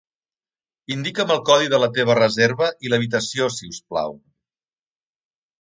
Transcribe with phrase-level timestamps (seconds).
[0.95, 4.21] Indica'm el codi de la teva reserva i l'habitació, si us plau.